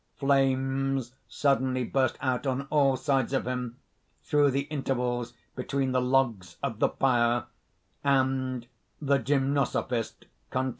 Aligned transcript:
(Flames 0.17 1.13
suddenly 1.27 1.83
burst 1.83 2.17
out 2.21 2.47
on 2.47 2.63
all 2.71 2.97
sides 2.97 3.33
of 3.33 3.45
him, 3.45 3.77
through 4.23 4.49
the 4.49 4.61
intervals 4.61 5.33
between 5.55 5.91
the 5.91 6.01
logs 6.01 6.57
of 6.63 6.79
the 6.79 6.89
pyre; 6.89 7.45
and) 8.03 8.65
THE 8.99 9.19
GYMNOSOPHIST 9.19 10.25
(continues). 10.49 10.69